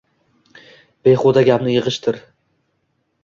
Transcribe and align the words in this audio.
Behuda 1.07 1.45
gapni 1.49 1.75
yig’ishtir. 1.75 2.19